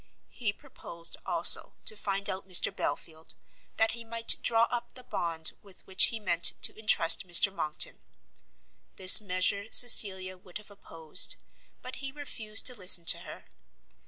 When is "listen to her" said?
12.73-13.45